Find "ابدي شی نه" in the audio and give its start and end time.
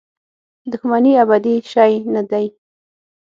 1.23-2.21